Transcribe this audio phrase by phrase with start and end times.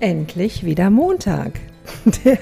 [0.00, 1.60] endlich wieder Montag.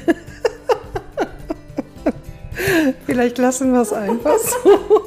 [3.06, 5.04] Vielleicht lassen wir es einfach so.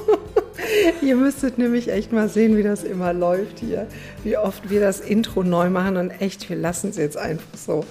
[1.06, 3.88] Ihr müsstet nämlich echt mal sehen, wie das immer läuft hier.
[4.24, 7.86] Wie oft wir das Intro neu machen und echt, wir lassen es jetzt einfach so.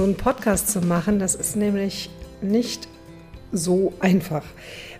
[0.00, 2.08] So einen Podcast zu machen, das ist nämlich
[2.40, 2.88] nicht
[3.52, 4.44] so einfach.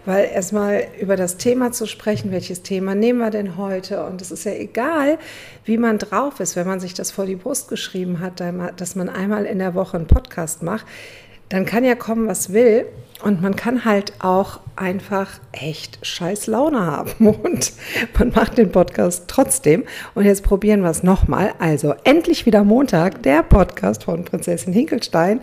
[0.04, 4.04] Weil erstmal über das Thema zu sprechen, welches Thema nehmen wir denn heute?
[4.04, 5.18] Und es ist ja egal,
[5.64, 8.42] wie man drauf ist, wenn man sich das vor die Brust geschrieben hat,
[8.76, 10.84] dass man einmal in der Woche einen Podcast macht
[11.50, 12.86] dann kann ja kommen, was will.
[13.22, 17.26] Und man kann halt auch einfach echt scheiß Laune haben.
[17.26, 17.72] Und
[18.18, 19.84] man macht den Podcast trotzdem.
[20.14, 21.52] Und jetzt probieren wir es nochmal.
[21.58, 25.40] Also endlich wieder Montag, der Podcast von Prinzessin Hinkelstein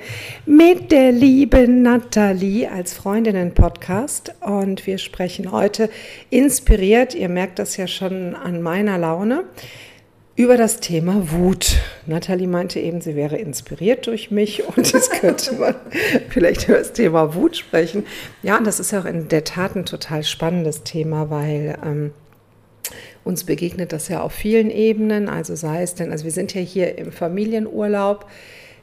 [0.48, 4.34] mit der lieben Nathalie als Freundinnen-Podcast.
[4.42, 5.92] Und wir sprechen heute
[6.32, 9.44] inspiriert, ihr merkt das ja schon an meiner Laune,
[10.38, 11.78] über das Thema Wut.
[12.06, 15.76] Nathalie meinte eben, sie wäre inspiriert durch mich und jetzt könnte man
[16.30, 18.06] vielleicht über das Thema Wut sprechen.
[18.44, 22.12] Ja, und das ist auch in der Tat ein total spannendes Thema, weil ähm,
[23.24, 25.28] uns begegnet das ja auf vielen Ebenen.
[25.28, 28.30] Also sei es denn, also wir sind ja hier im Familienurlaub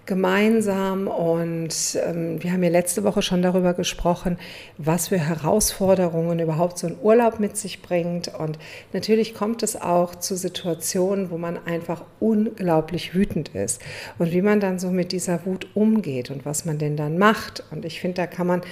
[0.06, 4.38] gemeinsam und ähm, wir haben ja letzte Woche schon darüber gesprochen,
[4.78, 8.28] was für Herausforderungen überhaupt so ein Urlaub mit sich bringt.
[8.38, 8.58] Und
[8.92, 13.80] natürlich kommt es auch zu Situationen, wo man einfach unglaublich wütend ist
[14.19, 17.64] und wie man dann so mit dieser Wut umgeht und was man denn dann macht.
[17.70, 18.62] Und ich finde, da kann man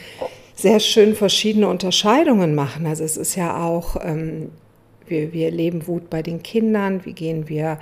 [0.55, 2.87] sehr schön verschiedene Unterscheidungen machen.
[2.87, 4.51] Also es ist ja auch, ähm,
[5.07, 7.79] wir, wir leben Wut bei den Kindern, wie gehen wir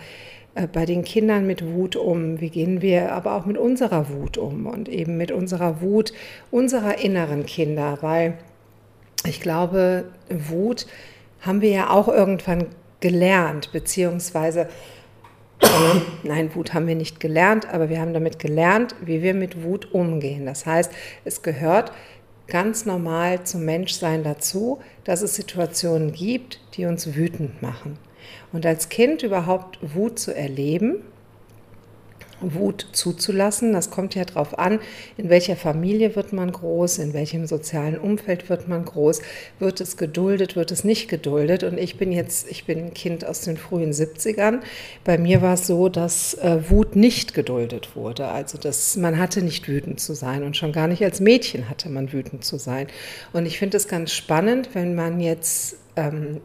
[0.72, 2.40] bei den Kindern mit Wut um?
[2.40, 6.12] Wie gehen wir aber auch mit unserer Wut um und eben mit unserer Wut
[6.50, 7.98] unserer inneren Kinder?
[8.00, 8.34] Weil
[9.27, 10.86] ich glaube, Wut
[11.40, 12.66] haben wir ja auch irgendwann
[13.00, 14.68] gelernt, beziehungsweise,
[16.22, 19.92] nein, Wut haben wir nicht gelernt, aber wir haben damit gelernt, wie wir mit Wut
[19.92, 20.46] umgehen.
[20.46, 20.92] Das heißt,
[21.24, 21.92] es gehört
[22.48, 27.98] ganz normal zum Menschsein dazu, dass es Situationen gibt, die uns wütend machen.
[28.52, 31.02] Und als Kind überhaupt Wut zu erleben,
[32.41, 33.73] Wut zuzulassen.
[33.73, 34.80] Das kommt ja darauf an,
[35.17, 39.20] in welcher Familie wird man groß, in welchem sozialen Umfeld wird man groß,
[39.58, 41.64] wird es geduldet, wird es nicht geduldet.
[41.64, 44.61] Und ich bin jetzt, ich bin ein Kind aus den frühen 70ern.
[45.05, 48.29] Bei mir war es so, dass äh, Wut nicht geduldet wurde.
[48.29, 51.89] Also dass man hatte nicht wütend zu sein und schon gar nicht als Mädchen hatte
[51.89, 52.86] man wütend zu sein.
[53.33, 56.40] Und ich finde es ganz spannend, wenn man jetzt ähm,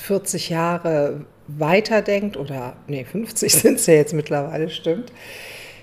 [0.00, 5.12] 40 Jahre weiterdenkt, oder nee, 50 sind es ja jetzt mittlerweile, stimmt,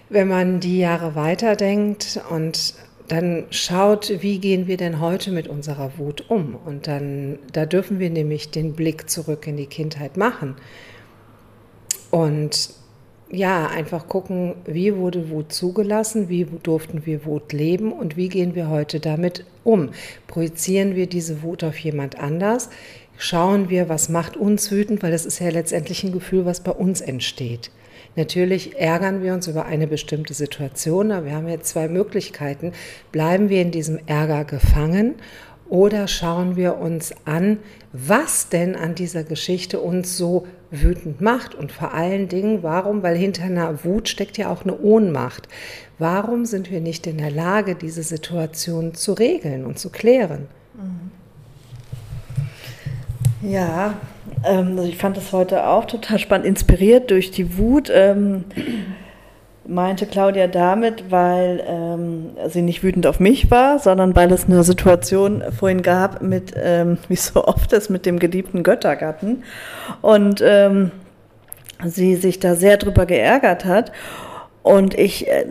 [0.10, 2.76] wenn man die Jahre weiterdenkt und
[3.08, 6.56] dann schaut, wie gehen wir denn heute mit unserer Wut um?
[6.56, 10.56] Und dann, da dürfen wir nämlich den Blick zurück in die Kindheit machen.
[12.12, 12.70] Und
[13.30, 18.54] ja, einfach gucken, wie wurde Wut zugelassen, wie durften wir Wut leben und wie gehen
[18.54, 19.90] wir heute damit um?
[20.28, 22.70] Projizieren wir diese Wut auf jemand anders?
[23.18, 26.72] Schauen wir, was macht uns wütend, weil das ist ja letztendlich ein Gefühl, was bei
[26.72, 27.72] uns entsteht.
[28.16, 32.74] Natürlich ärgern wir uns über eine bestimmte Situation, aber wir haben jetzt zwei Möglichkeiten.
[33.12, 35.16] Bleiben wir in diesem Ärger gefangen
[35.68, 37.58] oder schauen wir uns an,
[37.92, 43.16] was denn an dieser Geschichte uns so wütend macht und vor allen Dingen, warum, weil
[43.16, 45.48] hinter einer Wut steckt ja auch eine Ohnmacht.
[45.98, 50.48] Warum sind wir nicht in der Lage, diese Situation zu regeln und zu klären?
[50.76, 51.23] Mhm.
[53.44, 53.96] Ja,
[54.46, 57.92] ähm, also ich fand das heute auch total spannend, inspiriert durch die Wut.
[57.94, 58.46] Ähm,
[59.66, 64.64] meinte Claudia damit, weil ähm, sie nicht wütend auf mich war, sondern weil es eine
[64.64, 69.44] Situation vorhin gab mit, ähm, wie so oft ist, mit dem geliebten Göttergatten.
[70.02, 70.92] Und ähm,
[71.84, 73.92] sie sich da sehr drüber geärgert hat.
[74.62, 75.44] Und ich äh,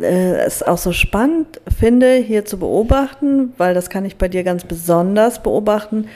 [0.47, 4.65] es auch so spannend finde, hier zu beobachten, weil das kann ich bei dir ganz
[4.65, 6.07] besonders beobachten,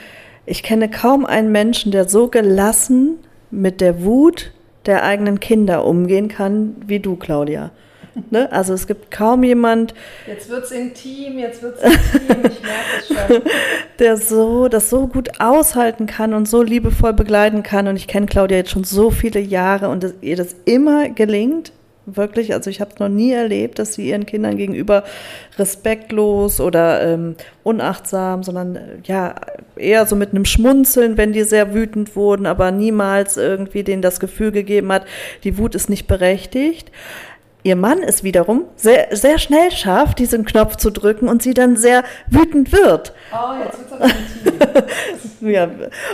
[0.47, 3.19] ich kenne kaum einen Menschen, der so gelassen
[3.51, 4.51] mit der Wut
[4.85, 7.71] der eigenen Kinder umgehen kann wie du, Claudia.
[8.31, 8.51] Ne?
[8.51, 9.93] Also es gibt kaum jemand.
[10.25, 13.41] Jetzt wird es intim, jetzt wird es intim, ich merke es schon.
[13.99, 17.87] Der so, das so gut aushalten kann und so liebevoll begleiten kann.
[17.87, 21.71] Und ich kenne Claudia jetzt schon so viele Jahre und ihr das immer gelingt,
[22.07, 22.53] wirklich.
[22.53, 25.03] Also ich habe es noch nie erlebt, dass sie ihren Kindern gegenüber
[25.57, 29.35] respektlos oder ähm, unachtsam, sondern äh, ja
[29.75, 34.19] eher so mit einem Schmunzeln, wenn die sehr wütend wurden, aber niemals irgendwie denen das
[34.19, 35.05] Gefühl gegeben hat,
[35.43, 36.91] die Wut ist nicht berechtigt.
[37.67, 41.75] Ihr Mann es wiederum sehr, sehr schnell schafft, diesen Knopf zu drücken und sie dann
[41.75, 43.11] sehr wütend wird.
[43.33, 44.85] Oh, jetzt wird's
[45.41, 45.69] Ja,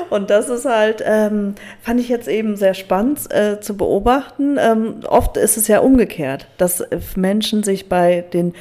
[0.10, 4.58] und das ist halt, ähm, fand ich jetzt eben sehr spannend äh, zu beobachten.
[4.60, 6.84] Ähm, oft ist es ja umgekehrt, dass
[7.16, 8.56] Menschen sich bei den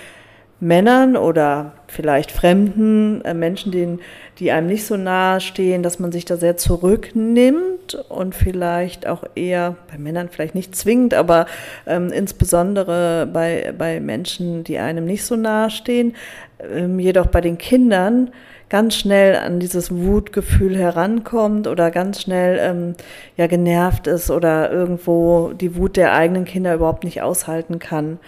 [0.61, 4.01] Männern oder vielleicht fremden äh, Menschen, denen,
[4.39, 9.25] die einem nicht so nahe stehen, dass man sich da sehr zurücknimmt und vielleicht auch
[9.35, 11.47] eher, bei Männern vielleicht nicht zwingend, aber
[11.87, 16.15] ähm, insbesondere bei, bei Menschen, die einem nicht so nahe stehen,
[16.61, 18.31] ähm, jedoch bei den Kindern
[18.73, 22.95] ganz schnell an dieses Wutgefühl herankommt oder ganz schnell ähm,
[23.37, 28.19] ja genervt ist oder irgendwo die Wut der eigenen Kinder überhaupt nicht aushalten kann.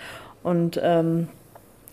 [0.43, 1.29] Und ähm,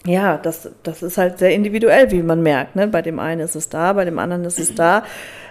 [0.05, 2.75] ja, das, das ist halt sehr individuell, wie man merkt.
[2.75, 2.87] Ne?
[2.87, 5.03] Bei dem einen ist es da, bei dem anderen ist es da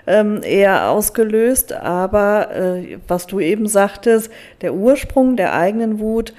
[0.06, 1.73] ähm, eher ausgelöst.
[1.73, 4.31] Aber äh, was du eben sagtest,
[4.61, 6.35] der Ursprung der eigenen Wut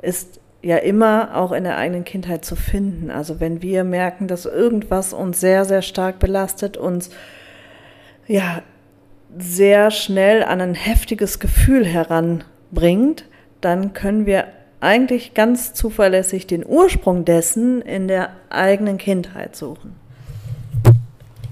[0.00, 3.10] ist ja immer auch in der eigenen Kindheit zu finden.
[3.10, 7.10] Also wenn wir merken, dass irgendwas uns sehr, sehr stark belastet, uns
[8.26, 8.62] ja
[9.38, 13.24] sehr schnell an ein heftiges Gefühl heranbringt,
[13.60, 14.46] dann können wir
[14.80, 19.94] eigentlich ganz zuverlässig den Ursprung dessen in der eigenen Kindheit suchen.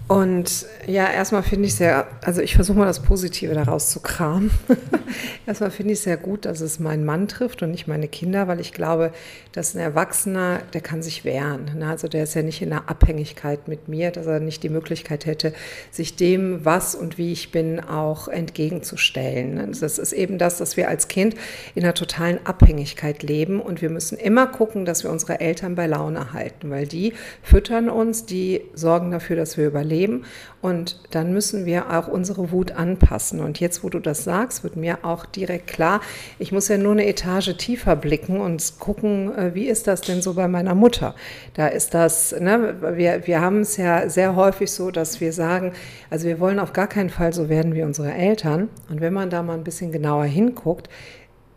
[0.09, 4.51] Und ja, erstmal finde ich sehr, also ich versuche mal das Positive daraus zu kramen.
[5.47, 8.59] erstmal finde ich sehr gut, dass es meinen Mann trifft und nicht meine Kinder, weil
[8.59, 9.13] ich glaube,
[9.53, 11.73] dass ein Erwachsener, der kann sich wehren.
[11.77, 11.89] Ne?
[11.89, 15.27] Also der ist ja nicht in einer Abhängigkeit mit mir, dass er nicht die Möglichkeit
[15.27, 15.53] hätte,
[15.91, 19.57] sich dem, was und wie ich bin, auch entgegenzustellen.
[19.57, 19.69] Ne?
[19.79, 21.35] Das ist eben das, dass wir als Kind
[21.75, 25.87] in einer totalen Abhängigkeit leben und wir müssen immer gucken, dass wir unsere Eltern bei
[25.87, 27.13] Laune halten, weil die
[27.43, 30.25] füttern uns, die sorgen dafür, dass wir überleben Leben
[30.62, 33.41] und dann müssen wir auch unsere Wut anpassen.
[33.41, 36.00] Und jetzt, wo du das sagst, wird mir auch direkt klar,
[36.39, 40.23] ich muss ja nur eine Etage tiefer blicken und gucken, äh, wie ist das denn
[40.23, 41.15] so bei meiner Mutter?
[41.55, 45.73] Da ist das, ne, wir, wir haben es ja sehr häufig so, dass wir sagen,
[46.11, 48.69] also wir wollen auf gar keinen Fall so werden wie unsere Eltern.
[48.89, 50.89] Und wenn man da mal ein bisschen genauer hinguckt,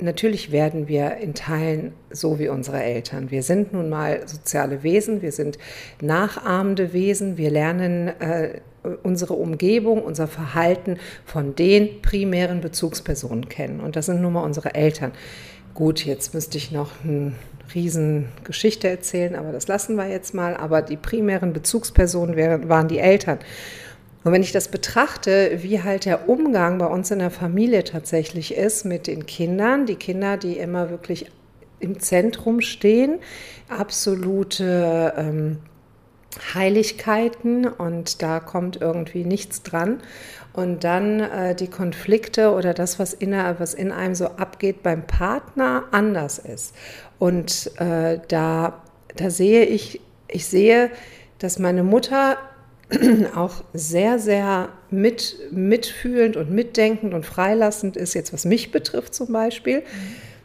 [0.02, 3.32] natürlich werden wir in Teilen so wie unsere Eltern.
[3.32, 5.58] Wir sind nun mal soziale Wesen, wir sind
[6.02, 8.60] nachahmende Wesen, wir lernen äh,
[9.04, 13.80] unsere Umgebung, unser Verhalten von den primären Bezugspersonen kennen.
[13.80, 15.12] Und das sind nun mal unsere Eltern.
[15.74, 17.34] Gut, jetzt müsste ich noch eine
[17.74, 20.58] Riesengeschichte erzählen, aber das lassen wir jetzt mal.
[20.58, 23.40] Aber die primären Bezugspersonen waren die Eltern.
[24.24, 28.56] Und wenn ich das betrachte, wie halt der Umgang bei uns in der Familie tatsächlich
[28.56, 31.32] ist mit den Kindern, die Kinder, die immer wirklich
[31.80, 33.20] im Zentrum stehen,
[33.68, 35.58] absolute ähm,
[36.54, 40.02] Heiligkeiten und da kommt irgendwie nichts dran.
[40.54, 45.08] Und dann äh, die Konflikte oder das, was in, was in einem so abgeht beim
[45.08, 46.76] Partner, anders ist.
[47.20, 48.82] Und äh, da,
[49.16, 50.92] da sehe ich, ich sehe,
[51.40, 52.38] dass meine Mutter
[53.36, 59.32] auch sehr, sehr mit, mitfühlend und mitdenkend und freilassend ist, jetzt was mich betrifft zum
[59.32, 59.80] Beispiel.
[59.80, 59.86] Mhm.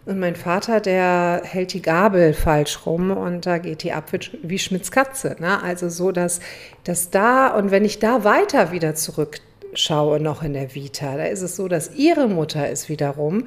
[0.07, 4.13] Und mein Vater, der hält die Gabel falsch rum und da geht die ab
[4.43, 5.35] wie Schmitz Katze.
[5.41, 5.61] Ne?
[5.61, 6.39] Also so, dass,
[6.85, 11.43] dass da, und wenn ich da weiter wieder zurückschaue, noch in der Vita, da ist
[11.43, 13.45] es so, dass ihre Mutter ist wiederum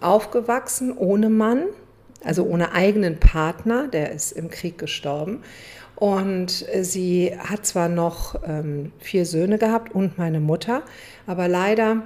[0.00, 1.66] aufgewachsen ohne Mann,
[2.24, 5.42] also ohne eigenen Partner, der ist im Krieg gestorben.
[5.96, 10.82] Und sie hat zwar noch ähm, vier Söhne gehabt und meine Mutter,
[11.26, 12.02] aber leider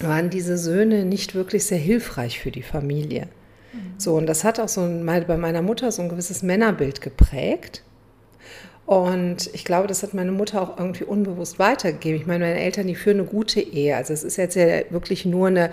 [0.00, 3.28] waren diese Söhne nicht wirklich sehr hilfreich für die Familie.
[3.72, 3.94] Mhm.
[3.98, 7.82] So, und das hat auch so ein, bei meiner Mutter so ein gewisses Männerbild geprägt.
[8.86, 12.20] Und ich glaube, das hat meine Mutter auch irgendwie unbewusst weitergegeben.
[12.20, 13.96] Ich meine, meine Eltern, die führen eine gute Ehe.
[13.96, 15.70] Also es ist jetzt ja wirklich nur eine,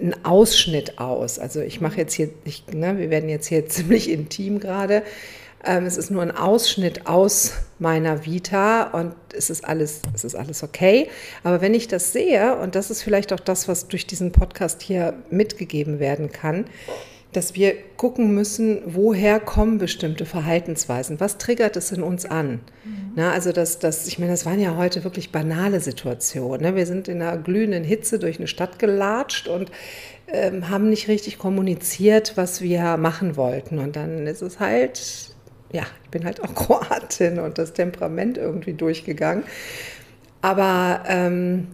[0.00, 1.38] ein Ausschnitt aus.
[1.38, 5.02] Also ich mache jetzt hier, ich, ne, wir werden jetzt hier ziemlich intim gerade.
[5.64, 10.34] Ähm, es ist nur ein Ausschnitt aus meiner Vita und es ist alles, es ist
[10.34, 11.08] alles okay.
[11.42, 14.82] Aber wenn ich das sehe, und das ist vielleicht auch das, was durch diesen Podcast
[14.82, 16.66] hier mitgegeben werden kann,
[17.32, 21.20] dass wir gucken müssen, woher kommen bestimmte Verhaltensweisen?
[21.20, 22.60] Was triggert es in uns an?
[22.84, 23.12] Mhm.
[23.16, 26.62] Na, also das, das, ich meine, das waren ja heute wirklich banale Situationen.
[26.62, 26.76] Ne?
[26.76, 29.70] Wir sind in einer glühenden Hitze durch eine Stadt gelatscht und
[30.28, 33.78] ähm, haben nicht richtig kommuniziert, was wir machen wollten.
[33.78, 35.36] Und dann ist es halt
[35.72, 39.44] ja, ich bin halt auch Kroatin und das Temperament irgendwie durchgegangen.
[40.40, 41.68] Aber ähm,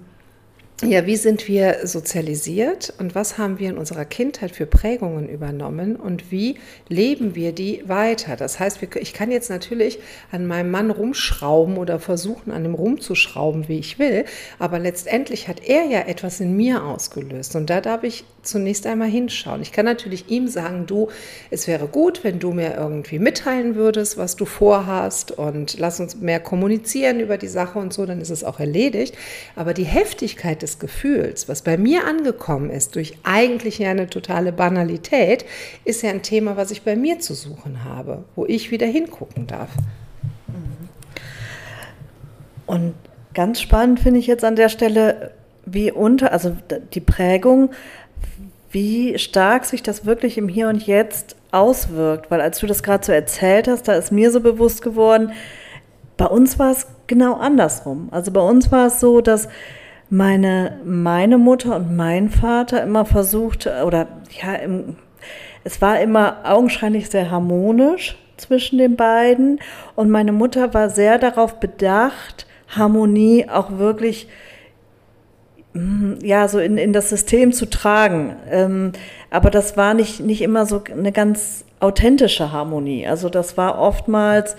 [0.87, 5.97] ja, wie sind wir sozialisiert und was haben wir in unserer Kindheit für Prägungen übernommen
[5.97, 6.57] und wie
[6.89, 8.37] leben wir die weiter?
[8.37, 9.99] Das heißt, ich kann jetzt natürlich
[10.31, 14.25] an meinem Mann rumschrauben oder versuchen, an dem rumzuschrauben, wie ich will,
[14.59, 19.09] aber letztendlich hat er ja etwas in mir ausgelöst und da darf ich zunächst einmal
[19.09, 19.63] hinschauen.
[19.63, 21.09] Ich kann natürlich ihm sagen, du,
[21.51, 26.17] es wäre gut, wenn du mir irgendwie mitteilen würdest, was du vorhast und lass uns
[26.17, 29.17] mehr kommunizieren über die Sache und so, dann ist es auch erledigt.
[29.57, 34.53] Aber die Heftigkeit des Gefühls, was bei mir angekommen ist, durch eigentlich ja eine totale
[34.53, 35.45] Banalität,
[35.85, 39.47] ist ja ein Thema, was ich bei mir zu suchen habe, wo ich wieder hingucken
[39.47, 39.71] darf.
[42.67, 42.95] Und
[43.35, 45.33] ganz spannend finde ich jetzt an der Stelle,
[45.67, 46.57] wie unter, also
[46.93, 47.71] die Prägung,
[48.71, 52.31] wie stark sich das wirklich im Hier und Jetzt auswirkt.
[52.31, 55.33] Weil als du das gerade so erzählt hast, da ist mir so bewusst geworden,
[56.17, 58.09] bei uns war es genau andersrum.
[58.11, 59.49] Also bei uns war es so, dass
[60.15, 64.07] meine, meine Mutter und mein Vater immer versucht, oder
[64.43, 64.97] ja, im,
[65.65, 69.61] es war immer augenscheinlich sehr harmonisch zwischen den beiden.
[69.97, 74.29] Und meine Mutter war sehr darauf bedacht, Harmonie auch wirklich
[75.73, 78.37] mm, ja, so in, in das System zu tragen.
[78.51, 78.93] Ähm,
[79.31, 83.07] aber das war nicht, nicht immer so eine ganz authentische Harmonie.
[83.07, 84.57] Also das war oftmals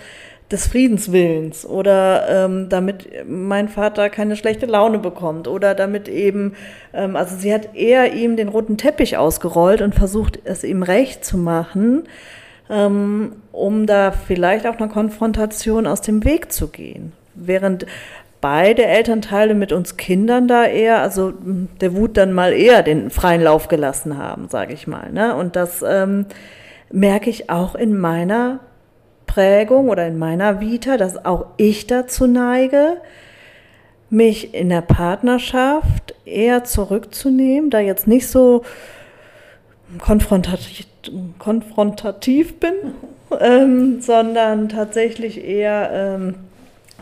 [0.51, 6.53] des Friedenswillens oder ähm, damit mein Vater keine schlechte Laune bekommt oder damit eben,
[6.93, 11.25] ähm, also sie hat eher ihm den roten Teppich ausgerollt und versucht, es ihm recht
[11.25, 12.03] zu machen,
[12.69, 17.13] ähm, um da vielleicht auch eine Konfrontation aus dem Weg zu gehen.
[17.33, 17.87] Während
[18.39, 21.33] beide Elternteile mit uns Kindern da eher, also
[21.81, 25.11] der Wut dann mal eher den freien Lauf gelassen haben, sage ich mal.
[25.11, 25.35] Ne?
[25.35, 26.27] Und das ähm,
[26.91, 28.59] merke ich auch in meiner
[29.25, 32.97] Prägung oder in meiner Vita, dass auch ich dazu neige,
[34.09, 38.63] mich in der Partnerschaft eher zurückzunehmen, da jetzt nicht so
[39.99, 40.87] konfrontativ,
[41.39, 42.73] konfrontativ bin,
[43.39, 46.35] ähm, sondern tatsächlich eher ähm,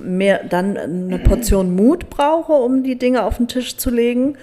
[0.02, 4.38] mehr dann eine Portion Mut brauche, um die Dinge auf den Tisch zu legen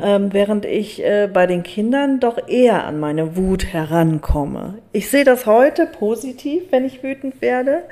[0.00, 4.78] ähm, während ich äh, bei den Kindern doch eher an meine Wut herankomme.
[4.92, 7.84] Ich sehe das heute positiv, wenn ich wütend werde.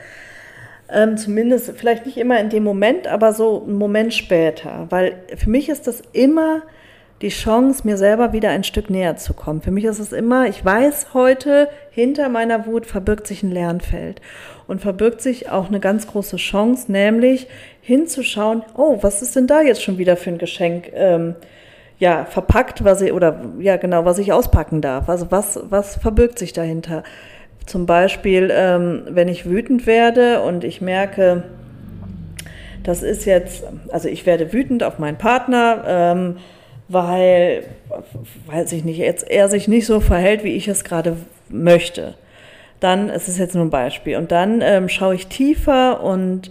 [0.93, 4.87] Ähm, zumindest vielleicht nicht immer in dem Moment, aber so einen Moment später.
[4.91, 6.63] Weil für mich ist das immer
[7.23, 9.61] die Chance, mir selber wieder ein Stück näher zu kommen.
[9.61, 14.23] Für mich ist es immer, ich weiß heute, hinter meiner Wut verbirgt sich ein Lernfeld
[14.67, 17.47] und verbirgt sich auch eine ganz große Chance, nämlich
[17.83, 20.91] hinzuschauen, oh, was ist denn da jetzt schon wieder für ein Geschenk?
[20.95, 21.35] Ähm,
[22.01, 25.09] ja, verpackt, was ich, oder ja, genau, was ich auspacken darf.
[25.09, 27.05] Also was, was verbirgt sich dahinter?
[27.67, 31.45] Zum Beispiel, ähm, wenn ich wütend werde und ich merke,
[32.83, 36.37] das ist jetzt, also ich werde wütend auf meinen Partner, ähm,
[36.89, 37.65] weil,
[38.47, 41.17] weil sich nicht, jetzt er sich nicht so verhält, wie ich es gerade
[41.51, 42.15] möchte.
[42.81, 44.17] Dann, es ist jetzt nur ein Beispiel.
[44.17, 46.51] Und dann ähm, schaue ich tiefer und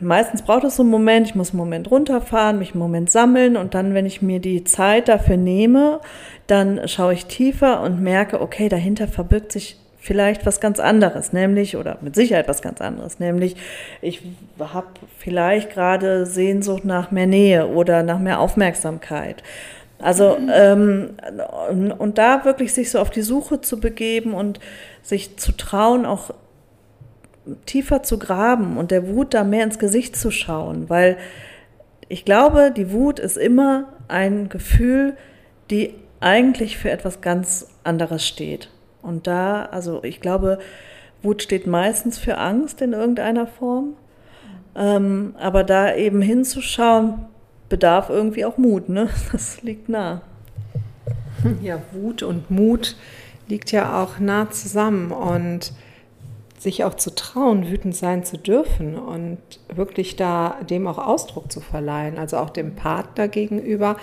[0.00, 3.56] meistens braucht es so einen Moment, ich muss einen Moment runterfahren, mich einen Moment sammeln
[3.56, 6.00] und dann, wenn ich mir die Zeit dafür nehme,
[6.46, 11.76] dann schaue ich tiefer und merke, okay, dahinter verbirgt sich vielleicht was ganz anderes, nämlich,
[11.76, 13.56] oder mit Sicherheit was ganz anderes, nämlich
[14.00, 14.22] ich
[14.58, 14.86] habe
[15.18, 19.42] vielleicht gerade Sehnsucht nach mehr Nähe oder nach mehr Aufmerksamkeit.
[19.98, 21.10] Also ähm,
[21.98, 24.58] und da wirklich sich so auf die Suche zu begeben und
[25.02, 26.30] sich zu trauen, auch
[27.66, 31.16] tiefer zu graben und der Wut da mehr ins Gesicht zu schauen, weil
[32.08, 35.16] ich glaube, die Wut ist immer ein Gefühl,
[35.70, 38.68] die eigentlich für etwas ganz anderes steht.
[39.02, 40.58] Und da, also ich glaube,
[41.22, 43.94] Wut steht meistens für Angst in irgendeiner Form.
[44.74, 47.26] Ähm, aber da eben hinzuschauen,
[47.68, 49.08] bedarf irgendwie auch Mut, ne?
[49.32, 50.22] Das liegt nah.
[51.62, 52.96] Ja, Wut und Mut
[53.48, 55.72] liegt ja auch nah zusammen und
[56.60, 59.38] sich auch zu trauen, wütend sein zu dürfen und
[59.74, 63.96] wirklich da dem auch Ausdruck zu verleihen, also auch dem Partner gegenüber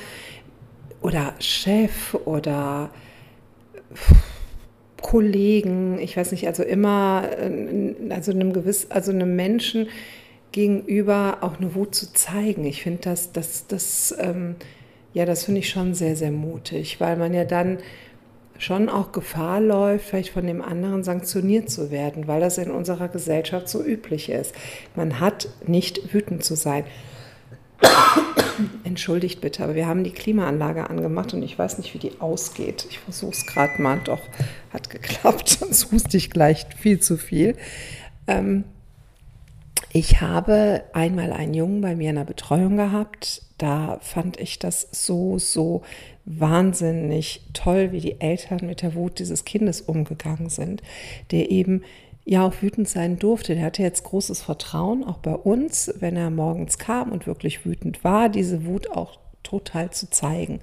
[1.01, 2.89] oder Chef oder
[5.03, 9.87] Kollegen, ich weiß nicht, also immer, äh, also einem gewiss, also einem Menschen
[10.51, 12.65] gegenüber auch eine Wut zu zeigen.
[12.65, 14.55] Ich finde das, das, das, ähm,
[15.13, 17.77] ja, das finde ich schon sehr, sehr mutig, weil man ja dann
[18.57, 23.07] schon auch Gefahr läuft, vielleicht von dem anderen sanktioniert zu werden, weil das in unserer
[23.07, 24.53] Gesellschaft so üblich ist.
[24.95, 26.83] Man hat nicht wütend zu sein.
[28.83, 32.87] Entschuldigt bitte, aber wir haben die Klimaanlage angemacht und ich weiß nicht, wie die ausgeht.
[32.89, 34.21] Ich versuche es gerade mal, doch
[34.73, 37.55] hat geklappt, sonst huste ich gleich viel zu viel.
[38.25, 38.63] Ähm,
[39.99, 43.41] Ich habe einmal einen Jungen bei mir in der Betreuung gehabt.
[43.57, 45.81] Da fand ich das so, so
[46.23, 50.83] wahnsinnig toll, wie die Eltern mit der Wut dieses Kindes umgegangen sind,
[51.31, 51.81] der eben
[52.25, 53.55] ja auch wütend sein durfte.
[53.55, 58.03] Der hatte jetzt großes Vertrauen, auch bei uns, wenn er morgens kam und wirklich wütend
[58.03, 60.59] war, diese Wut auch total zu zeigen.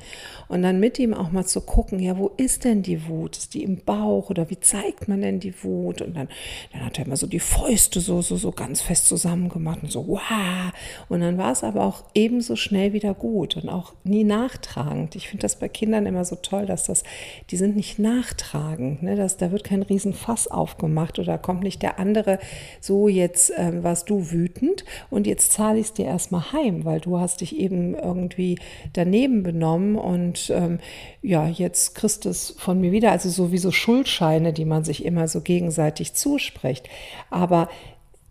[0.49, 3.37] Und dann mit ihm auch mal zu gucken, ja, wo ist denn die Wut?
[3.37, 6.02] Ist die im Bauch oder wie zeigt man denn die Wut?
[6.02, 6.28] Und dann,
[6.73, 10.07] dann hat er immer so die Fäuste so, so, so ganz fest zusammengemacht und so,
[10.07, 10.73] wow.
[11.09, 15.16] Und dann war es aber auch ebenso schnell wieder gut und auch nie nachtragend.
[15.16, 17.04] Ich finde das bei Kindern immer so toll, dass das,
[17.50, 19.16] die sind nicht nachtragend, ne?
[19.16, 22.38] dass, da wird kein Riesenfass aufgemacht oder kommt nicht der andere,
[22.81, 27.00] so jetzt ähm, warst du wütend und jetzt zahle ich es dir erstmal heim, weil
[27.00, 28.59] du hast dich eben irgendwie
[28.93, 30.78] daneben benommen und ähm,
[31.23, 35.28] ja, jetzt kriegst du es von mir wieder, also sowieso Schuldscheine, die man sich immer
[35.28, 36.88] so gegenseitig zuspricht.
[37.31, 37.69] Aber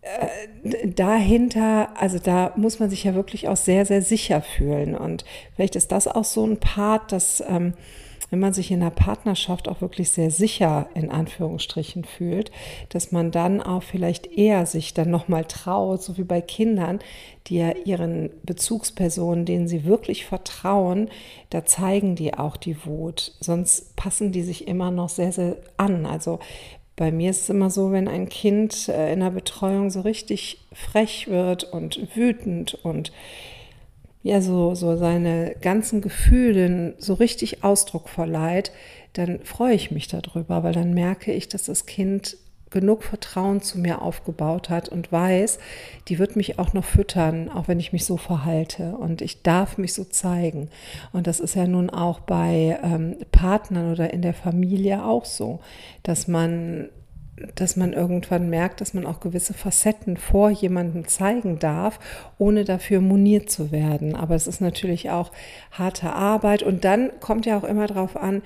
[0.01, 4.95] äh, dahinter, also da muss man sich ja wirklich auch sehr, sehr sicher fühlen.
[4.95, 5.23] Und
[5.55, 7.73] vielleicht ist das auch so ein Part, dass ähm,
[8.33, 12.49] wenn man sich in der Partnerschaft auch wirklich sehr sicher in Anführungsstrichen fühlt,
[12.89, 16.97] dass man dann auch vielleicht eher sich dann nochmal traut, so wie bei Kindern,
[17.45, 21.11] die ja ihren Bezugspersonen, denen sie wirklich vertrauen,
[21.51, 23.33] da zeigen die auch die Wut.
[23.39, 26.07] Sonst passen die sich immer noch sehr, sehr an.
[26.07, 26.39] Also
[26.95, 30.65] bei mir ist es immer so, wenn ein Kind äh, in der Betreuung so richtig
[30.73, 33.11] frech wird und wütend und
[34.23, 38.71] ja so, so seine ganzen Gefühle so richtig Ausdruck verleiht,
[39.13, 42.37] dann freue ich mich darüber, weil dann merke ich, dass das Kind
[42.71, 45.59] genug Vertrauen zu mir aufgebaut hat und weiß,
[46.07, 48.97] die wird mich auch noch füttern, auch wenn ich mich so verhalte.
[48.97, 50.69] Und ich darf mich so zeigen.
[51.11, 55.59] Und das ist ja nun auch bei ähm, Partnern oder in der Familie auch so,
[56.01, 56.89] dass man
[57.55, 61.99] dass man irgendwann merkt, dass man auch gewisse Facetten vor jemandem zeigen darf,
[62.37, 64.15] ohne dafür moniert zu werden.
[64.15, 65.31] Aber es ist natürlich auch
[65.71, 66.63] harte Arbeit.
[66.63, 68.43] Und dann kommt ja auch immer darauf an,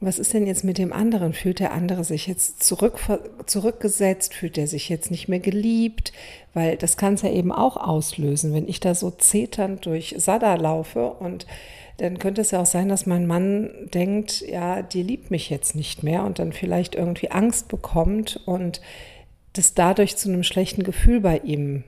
[0.00, 1.32] was ist denn jetzt mit dem anderen?
[1.32, 2.98] Fühlt der andere sich jetzt zurück,
[3.46, 4.32] zurückgesetzt?
[4.32, 6.12] Fühlt er sich jetzt nicht mehr geliebt?
[6.54, 10.54] Weil das kann es ja eben auch auslösen, wenn ich da so zeternd durch Sada
[10.54, 11.46] laufe und
[11.98, 15.74] dann könnte es ja auch sein, dass mein Mann denkt, ja, die liebt mich jetzt
[15.74, 18.80] nicht mehr und dann vielleicht irgendwie Angst bekommt und
[19.52, 21.84] das dadurch zu einem schlechten Gefühl bei ihm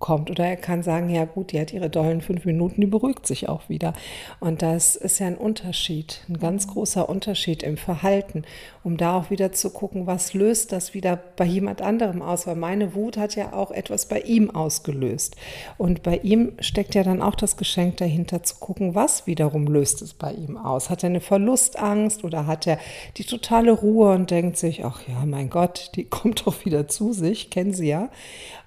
[0.00, 0.30] kommt.
[0.30, 3.48] Oder er kann sagen, ja gut, die hat ihre dollen fünf Minuten, die beruhigt sich
[3.48, 3.92] auch wieder.
[4.40, 8.42] Und das ist ja ein Unterschied, ein ganz großer Unterschied im Verhalten,
[8.82, 12.46] um da auch wieder zu gucken, was löst das wieder bei jemand anderem aus.
[12.46, 15.36] Weil meine Wut hat ja auch etwas bei ihm ausgelöst.
[15.78, 20.02] Und bei ihm steckt ja dann auch das Geschenk dahinter zu gucken, was wiederum löst
[20.02, 20.90] es bei ihm aus.
[20.90, 22.78] Hat er eine Verlustangst oder hat er
[23.18, 27.12] die totale Ruhe und denkt sich, ach ja, mein Gott, die kommt doch wieder zu
[27.12, 28.08] sich, kennen Sie ja.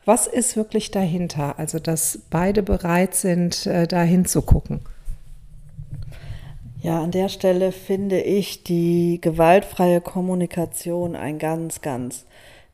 [0.05, 1.57] Was ist wirklich dahinter?
[1.57, 4.81] Also, dass beide bereit sind, äh, da hinzugucken.
[6.81, 12.25] Ja, an der Stelle finde ich die gewaltfreie Kommunikation ein ganz, ganz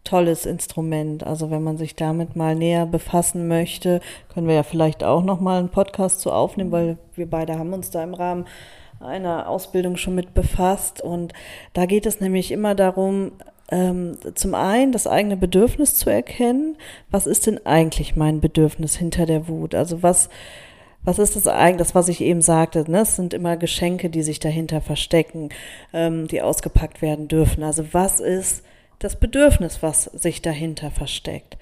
[0.04, 1.26] tolles Instrument.
[1.26, 4.02] Also wenn man sich damit mal näher befassen möchte,
[4.34, 7.74] können wir ja vielleicht auch noch mal einen Podcast zu aufnehmen, weil wir beide haben
[7.74, 8.46] uns da im Rahmen
[9.00, 11.34] einer Ausbildung schon mit befasst und
[11.74, 13.32] da geht es nämlich immer darum,
[13.72, 16.78] ähm, zum einen das eigene Bedürfnis zu erkennen.
[17.12, 19.76] Was ist denn eigentlich mein Bedürfnis hinter der Wut?
[19.76, 20.30] Also was,
[21.04, 23.02] was ist das eigentlich, das, was ich eben sagte, ne?
[23.02, 25.50] es sind immer Geschenke, die sich dahinter verstecken,
[25.94, 27.64] ähm, die ausgepackt werden dürfen.
[27.64, 28.64] Also was ist
[29.00, 31.58] das Bedürfnis, was sich dahinter versteckt?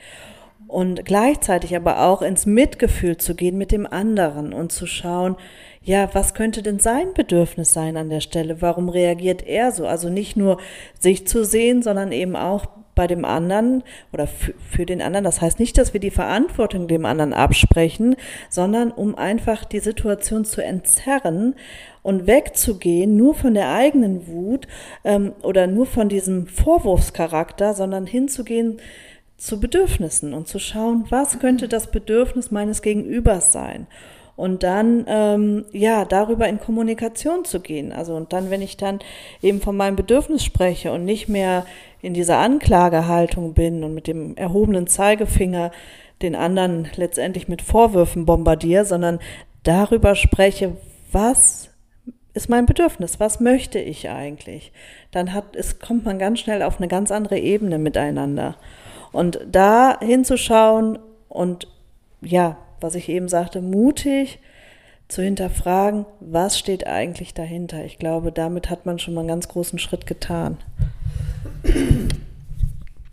[0.67, 5.37] Und gleichzeitig aber auch ins Mitgefühl zu gehen mit dem anderen und zu schauen,
[5.81, 8.61] ja, was könnte denn sein Bedürfnis sein an der Stelle?
[8.61, 9.87] Warum reagiert er so?
[9.87, 10.57] Also nicht nur
[10.99, 12.65] sich zu sehen, sondern eben auch
[12.97, 15.23] bei dem anderen oder für den anderen.
[15.23, 18.17] Das heißt nicht, dass wir die Verantwortung dem anderen absprechen,
[18.49, 21.55] sondern um einfach die Situation zu entzerren
[22.01, 24.67] und wegzugehen, nur von der eigenen Wut
[25.05, 28.81] ähm, oder nur von diesem Vorwurfscharakter, sondern hinzugehen
[29.37, 33.87] zu Bedürfnissen und zu schauen, was könnte das Bedürfnis meines Gegenübers sein
[34.37, 37.91] und dann ähm, ja darüber in Kommunikation zu gehen.
[37.91, 38.99] Also und dann, wenn ich dann
[39.41, 41.65] eben von meinem Bedürfnis spreche und nicht mehr
[42.01, 45.71] in dieser Anklagehaltung bin und mit dem erhobenen Zeigefinger
[46.21, 49.19] den anderen letztendlich mit Vorwürfen bombardiere, sondern
[49.63, 50.77] darüber spreche,
[51.11, 51.69] was
[52.33, 54.71] ist mein Bedürfnis, was möchte ich eigentlich?
[55.09, 58.55] Dann hat es kommt man ganz schnell auf eine ganz andere Ebene miteinander.
[59.11, 61.67] Und da hinzuschauen und
[62.21, 64.39] ja, was ich eben sagte, mutig
[65.07, 67.85] zu hinterfragen, was steht eigentlich dahinter.
[67.85, 70.57] Ich glaube, damit hat man schon mal einen ganz großen Schritt getan.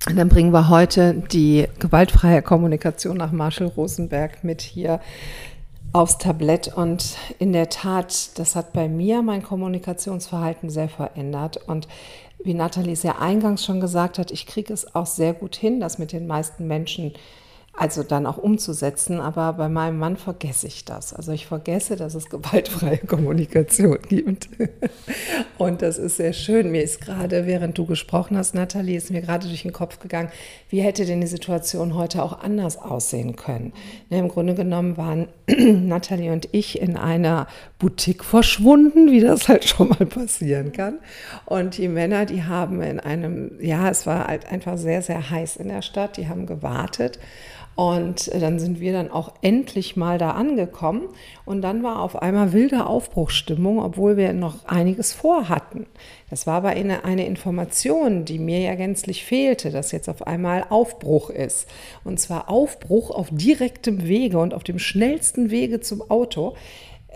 [0.09, 5.01] Und dann bringen wir heute die gewaltfreie Kommunikation nach Marshall Rosenberg mit hier
[5.93, 6.69] aufs Tablett.
[6.75, 11.59] Und in der Tat, das hat bei mir mein Kommunikationsverhalten sehr verändert.
[11.69, 11.89] Und
[12.45, 15.99] wie Nathalie sehr eingangs schon gesagt hat, ich kriege es auch sehr gut hin, das
[15.99, 17.13] mit den meisten Menschen
[17.77, 19.21] also dann auch umzusetzen.
[19.21, 21.13] Aber bei meinem Mann vergesse ich das.
[21.13, 24.49] Also ich vergesse, dass es gewaltfreie Kommunikation gibt.
[25.59, 26.71] Und das ist sehr schön.
[26.71, 30.31] Mir ist gerade, während du gesprochen hast, Nathalie, ist mir gerade durch den Kopf gegangen,
[30.69, 33.73] wie hätte denn die Situation heute auch anders aussehen können?
[34.11, 37.47] Ne, Im Grunde genommen waren Nathalie und ich in einer
[37.79, 40.99] Boutique verschwunden, wie das halt schon mal passieren kann.
[41.45, 45.57] Und die Männer, die haben in einem, ja, es war halt einfach sehr, sehr heiß
[45.57, 47.19] in der Stadt, die haben gewartet.
[47.77, 51.09] Und dann sind wir dann auch endlich mal da angekommen.
[51.45, 55.87] Und dann war auf einmal wilde Aufbruchsstimmung, obwohl wir noch einiges vorhatten.
[56.31, 60.67] Das war aber eine, eine Information, die mir ja gänzlich fehlte, dass jetzt auf einmal
[60.69, 61.69] Aufbruch ist.
[62.05, 66.55] Und zwar Aufbruch auf direktem Wege und auf dem schnellsten Wege zum Auto.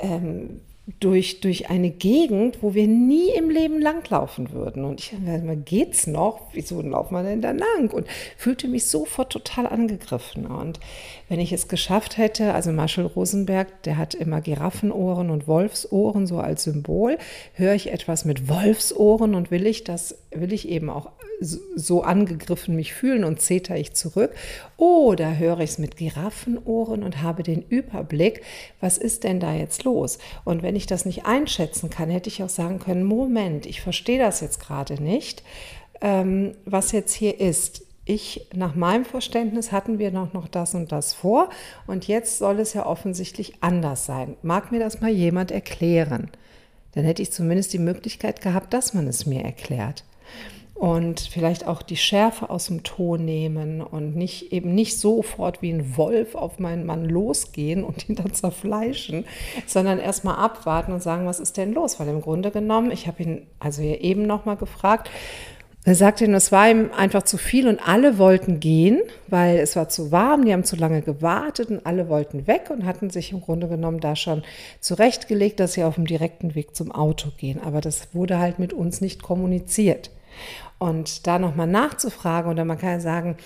[0.00, 0.60] Ähm,
[1.00, 4.84] durch, durch eine Gegend, wo wir nie im Leben langlaufen würden.
[4.84, 6.40] Und ich dachte mir, geht's noch?
[6.52, 7.90] Wieso laufen wir denn da lang?
[7.90, 10.46] Und fühlte mich sofort total angegriffen.
[10.46, 10.80] Und
[11.28, 16.38] wenn ich es geschafft hätte, also Marshall Rosenberg, der hat immer Giraffenohren und Wolfsohren so
[16.38, 17.18] als Symbol,
[17.52, 21.10] höre ich etwas mit Wolfsohren und will ich das, will ich eben auch
[21.40, 24.34] so angegriffen mich fühlen und zeter ich zurück.
[24.76, 28.42] Oder höre ich es mit Giraffenohren und habe den Überblick,
[28.80, 30.18] was ist denn da jetzt los?
[30.44, 34.18] Und wenn ich das nicht einschätzen kann, hätte ich auch sagen können, Moment, ich verstehe
[34.18, 35.42] das jetzt gerade nicht,
[36.00, 37.84] ähm, was jetzt hier ist.
[38.04, 41.50] Ich, nach meinem Verständnis, hatten wir noch, noch das und das vor
[41.86, 44.36] und jetzt soll es ja offensichtlich anders sein.
[44.42, 46.30] Mag mir das mal jemand erklären?
[46.92, 50.04] Dann hätte ich zumindest die Möglichkeit gehabt, dass man es mir erklärt
[50.78, 55.72] und vielleicht auch die Schärfe aus dem Ton nehmen und nicht eben nicht sofort wie
[55.72, 59.24] ein Wolf auf meinen Mann losgehen und ihn dann zerfleischen,
[59.66, 61.98] sondern erstmal abwarten und sagen, was ist denn los?
[61.98, 65.10] Weil im Grunde genommen, ich habe ihn also hier eben nochmal gefragt,
[65.84, 69.88] er sagte es war ihm einfach zu viel und alle wollten gehen, weil es war
[69.88, 73.40] zu warm, die haben zu lange gewartet und alle wollten weg und hatten sich im
[73.40, 74.42] Grunde genommen da schon
[74.80, 77.60] zurechtgelegt, dass sie auf dem direkten Weg zum Auto gehen.
[77.64, 80.10] Aber das wurde halt mit uns nicht kommuniziert.
[80.78, 83.36] Und da nochmal nachzufragen oder man kann ja sagen,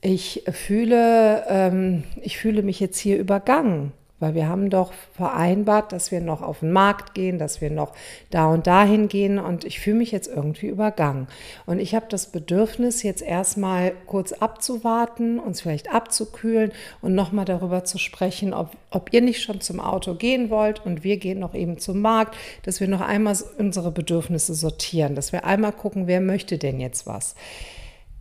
[0.00, 3.92] ich fühle, ähm, ich fühle mich jetzt hier übergangen.
[4.20, 7.94] Weil wir haben doch vereinbart, dass wir noch auf den Markt gehen, dass wir noch
[8.30, 11.26] da und dahin gehen und ich fühle mich jetzt irgendwie übergangen.
[11.66, 16.70] Und ich habe das Bedürfnis, jetzt erstmal kurz abzuwarten, uns vielleicht abzukühlen
[17.02, 21.02] und nochmal darüber zu sprechen, ob, ob ihr nicht schon zum Auto gehen wollt und
[21.02, 25.44] wir gehen noch eben zum Markt, dass wir noch einmal unsere Bedürfnisse sortieren, dass wir
[25.44, 27.34] einmal gucken, wer möchte denn jetzt was.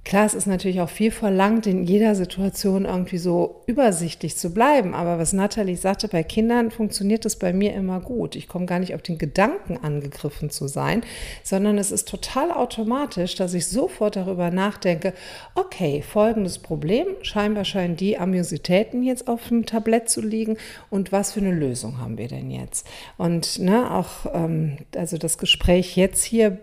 [0.05, 4.93] Klar, es ist natürlich auch viel verlangt, in jeder Situation irgendwie so übersichtlich zu bleiben.
[4.93, 8.35] Aber was Nathalie sagte, bei Kindern funktioniert das bei mir immer gut.
[8.35, 11.03] Ich komme gar nicht auf den Gedanken angegriffen zu sein,
[11.41, 15.13] sondern es ist total automatisch, dass ich sofort darüber nachdenke,
[15.55, 20.57] okay, folgendes Problem, scheinbar scheinen die Amüsitäten jetzt auf dem Tablett zu liegen
[20.89, 22.85] und was für eine Lösung haben wir denn jetzt?
[23.17, 26.59] Und ne, auch ähm, also das Gespräch jetzt hier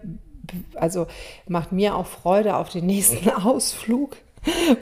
[0.74, 1.07] also
[1.46, 4.16] macht mir auch Freude auf den nächsten Ausflug,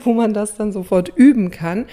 [0.03, 1.85] wo man das dann sofort üben kann.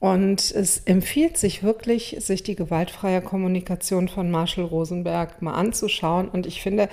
[0.00, 6.28] Und es empfiehlt sich wirklich, sich die gewaltfreie Kommunikation von Marshall Rosenberg mal anzuschauen.
[6.28, 6.88] Und ich finde,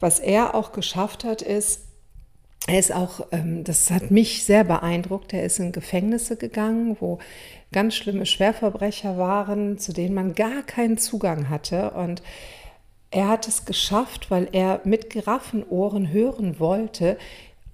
[0.00, 1.86] was er auch geschafft hat, ist,
[2.66, 7.18] er ist auch, ähm, das hat mich sehr beeindruckt, er ist in Gefängnisse gegangen, wo
[7.72, 11.92] ganz schlimme Schwerverbrecher waren, zu denen man gar keinen Zugang hatte.
[11.92, 12.22] Und
[13.12, 17.18] er hat es geschafft, weil er mit Giraffenohren hören wollte,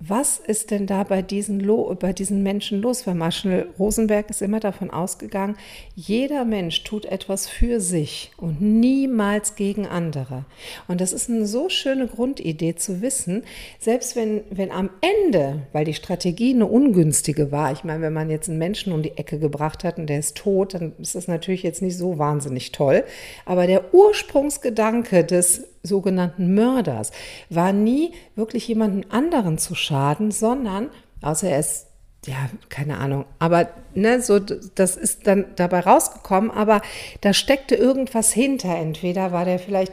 [0.01, 3.05] was ist denn da bei diesen, Lo bei diesen Menschen los?
[3.07, 5.57] Weil Marshall Rosenberg ist immer davon ausgegangen,
[5.97, 10.45] jeder Mensch tut etwas für sich und niemals gegen andere.
[10.87, 13.43] Und das ist eine so schöne Grundidee zu wissen,
[13.81, 18.31] selbst wenn, wenn am Ende, weil die Strategie eine ungünstige war, ich meine, wenn man
[18.31, 21.27] jetzt einen Menschen um die Ecke gebracht hat und der ist tot, dann ist das
[21.27, 23.03] natürlich jetzt nicht so wahnsinnig toll.
[23.45, 27.13] Aber der Ursprungsgedanke des sogenannten Mörders
[27.51, 30.91] war nie wirklich jemanden anderen zu schaden, sondern,
[31.23, 31.89] außer er ist
[32.27, 33.25] ja, keine Ahnung.
[33.39, 36.83] Aber ne, so, das ist dann dabei rausgekommen, aber
[37.21, 38.77] da steckte irgendwas hinter.
[38.77, 39.93] Entweder war der vielleicht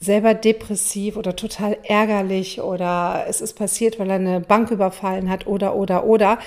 [0.00, 5.46] selber depressiv oder total ärgerlich oder es ist passiert, weil er eine Bank überfallen hat
[5.46, 6.38] oder, oder, oder.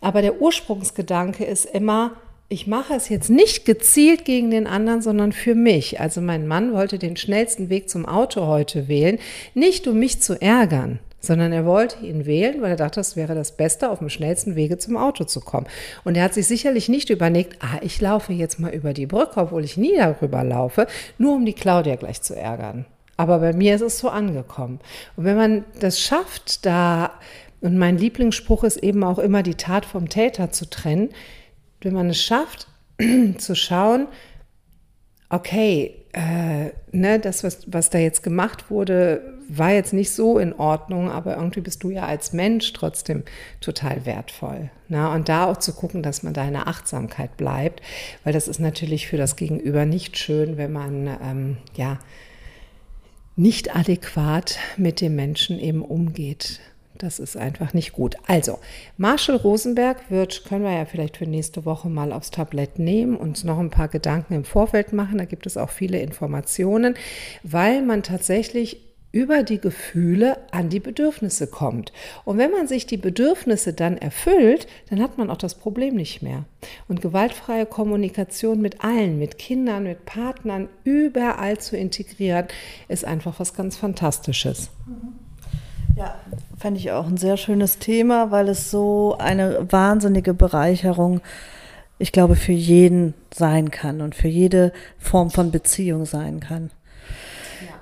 [0.00, 2.12] Aber der Ursprungsgedanke ist immer,
[2.52, 6.00] ich mache es jetzt nicht gezielt gegen den anderen, sondern für mich.
[6.00, 9.18] Also mein Mann wollte den schnellsten Weg zum Auto heute wählen,
[9.54, 13.34] nicht um mich zu ärgern, sondern er wollte ihn wählen, weil er dachte, das wäre
[13.34, 15.66] das Beste, auf dem schnellsten Wege zum Auto zu kommen.
[16.04, 19.40] Und er hat sich sicherlich nicht überlegt, ah, ich laufe jetzt mal über die Brücke,
[19.40, 20.86] obwohl ich nie darüber laufe,
[21.16, 22.84] nur um die Claudia gleich zu ärgern.
[23.16, 24.78] Aber bei mir ist es so angekommen.
[25.16, 27.12] Und wenn man das schafft, da,
[27.62, 31.10] und mein Lieblingsspruch ist eben auch immer, die Tat vom Täter zu trennen,
[31.84, 32.68] wenn man es schafft,
[33.38, 34.08] zu schauen,
[35.28, 40.52] okay, äh, ne, das, was, was da jetzt gemacht wurde, war jetzt nicht so in
[40.52, 43.22] Ordnung, aber irgendwie bist du ja als Mensch trotzdem
[43.60, 44.70] total wertvoll.
[44.88, 45.10] Ne?
[45.10, 47.80] Und da auch zu gucken, dass man da in der Achtsamkeit bleibt,
[48.24, 51.98] weil das ist natürlich für das Gegenüber nicht schön, wenn man ähm, ja
[53.36, 56.60] nicht adäquat mit dem Menschen eben umgeht.
[57.02, 58.14] Das ist einfach nicht gut.
[58.28, 58.60] Also,
[58.96, 63.42] Marshall Rosenberg wird, können wir ja vielleicht für nächste Woche mal aufs Tablett nehmen und
[63.42, 65.18] noch ein paar Gedanken im Vorfeld machen.
[65.18, 66.94] Da gibt es auch viele Informationen,
[67.42, 71.92] weil man tatsächlich über die Gefühle an die Bedürfnisse kommt.
[72.24, 76.22] Und wenn man sich die Bedürfnisse dann erfüllt, dann hat man auch das Problem nicht
[76.22, 76.44] mehr.
[76.86, 82.46] Und gewaltfreie Kommunikation mit allen, mit Kindern, mit Partnern, überall zu integrieren,
[82.86, 84.70] ist einfach was ganz Fantastisches.
[85.96, 86.14] Ja,
[86.58, 91.20] fände ich auch ein sehr schönes Thema, weil es so eine wahnsinnige Bereicherung,
[91.98, 96.70] ich glaube, für jeden sein kann und für jede Form von Beziehung sein kann.
[97.60, 97.74] Ja.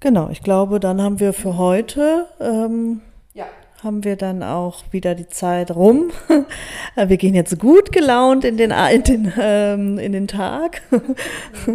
[0.00, 3.00] Genau, ich glaube, dann haben wir für heute, ähm,
[3.34, 3.46] ja.
[3.82, 6.10] haben wir dann auch wieder die Zeit rum.
[6.94, 10.82] wir gehen jetzt gut gelaunt in den, in den, ähm, in den Tag.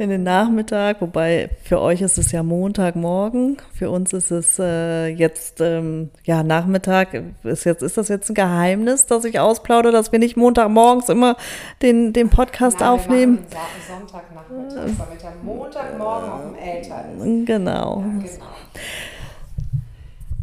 [0.00, 5.08] in den Nachmittag, wobei für euch ist es ja Montagmorgen, für uns ist es äh,
[5.08, 7.22] jetzt ähm, ja Nachmittag.
[7.44, 11.36] Ist jetzt ist das jetzt ein Geheimnis, dass ich ausplaudere, dass wir nicht Montagmorgens immer
[11.82, 13.38] den den Podcast Nein, aufnehmen?
[13.48, 13.58] Wir
[13.96, 17.44] Sonntagnachmittag, damit er Montagmorgen auf dem Eltern.
[17.44, 18.00] Genau.
[18.00, 18.46] Ja, genau.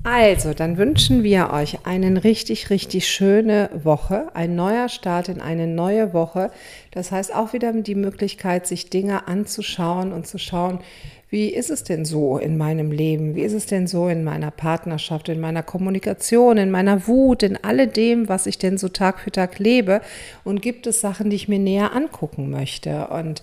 [0.05, 5.65] Also, dann wünschen wir euch einen richtig, richtig schöne Woche, ein neuer Start in eine
[5.65, 6.51] neue Woche.
[6.91, 10.77] Das heißt auch wieder die Möglichkeit, sich Dinge anzuschauen und zu schauen,
[11.31, 13.33] wie ist es denn so in meinem Leben?
[13.33, 17.63] Wie ist es denn so in meiner Partnerschaft, in meiner Kommunikation, in meiner Wut, in
[17.63, 20.01] alledem, was ich denn so Tag für Tag lebe?
[20.43, 23.07] Und gibt es Sachen, die ich mir näher angucken möchte?
[23.07, 23.41] Und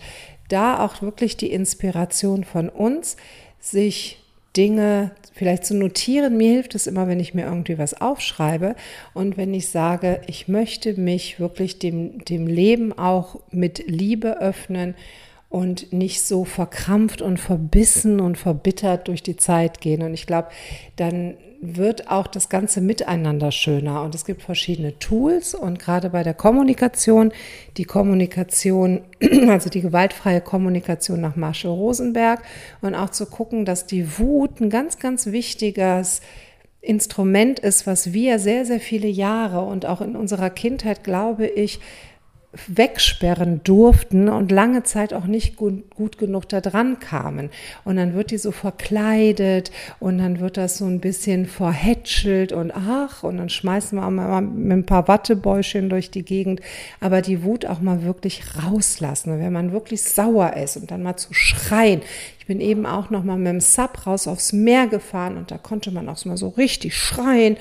[0.49, 3.17] da auch wirklich die Inspiration von uns,
[3.59, 4.22] sich
[4.57, 6.37] Dinge vielleicht zu notieren.
[6.37, 8.77] Mir hilft es immer, wenn ich mir irgendwie was aufschreibe
[9.15, 14.95] und wenn ich sage, ich möchte mich wirklich dem, dem Leben auch mit Liebe öffnen
[15.53, 20.03] und nicht so verkrampft und verbissen und verbittert durch die Zeit gehen.
[20.03, 20.49] Und ich glaube,
[20.97, 24.03] dann wird auch das ganze Miteinander schöner.
[24.03, 27.33] Und es gibt verschiedene Tools und gerade bei der Kommunikation,
[27.77, 29.03] die Kommunikation,
[29.49, 32.41] also die gewaltfreie Kommunikation nach Marshall Rosenberg
[32.81, 36.23] und auch zu gucken, dass die Wut ein ganz, ganz wichtiges
[36.81, 41.79] Instrument ist, was wir sehr, sehr viele Jahre und auch in unserer Kindheit, glaube ich,
[42.67, 47.49] wegsperren durften und lange Zeit auch nicht gut, gut, genug da dran kamen.
[47.85, 52.71] Und dann wird die so verkleidet und dann wird das so ein bisschen verhätschelt und
[52.75, 56.61] ach, und dann schmeißen wir auch mal mit ein paar Wattebäuschen durch die Gegend.
[57.01, 59.33] Aber die Wut auch mal wirklich rauslassen.
[59.33, 62.03] Und wenn man wirklich sauer ist und dann mal zu schreien.
[62.39, 65.59] Ich bin eben auch noch mal mit dem Sub raus aufs Meer gefahren und da
[65.59, 67.57] konnte man auch mal so richtig schreien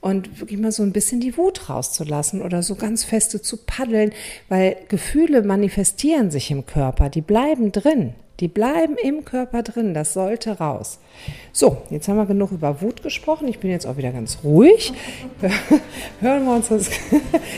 [0.00, 4.12] und wirklich mal so ein bisschen die Wut rauszulassen oder so ganz feste zu paddeln,
[4.48, 8.14] weil Gefühle manifestieren sich im Körper, die bleiben drin.
[8.40, 10.98] Die bleiben im Körper drin, das sollte raus.
[11.52, 13.46] So, jetzt haben wir genug über Wut gesprochen.
[13.48, 14.94] Ich bin jetzt auch wieder ganz ruhig.
[16.20, 16.88] Hören wir uns das.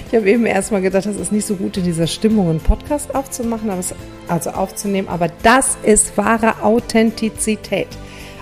[0.08, 2.60] Ich habe eben erst mal gedacht, das ist nicht so gut in dieser Stimmung, einen
[2.60, 3.70] Podcast aufzumachen,
[4.28, 7.88] also aufzunehmen, aber das ist wahre Authentizität.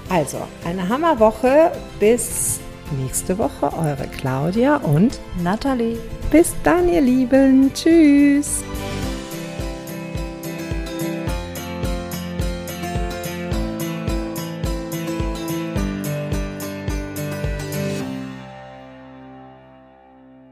[0.09, 2.59] Also, eine Hammerwoche bis
[2.93, 5.99] nächste Woche eure Claudia und Nathalie.
[6.31, 7.73] Bis dann, ihr Lieben.
[7.75, 8.63] Tschüss.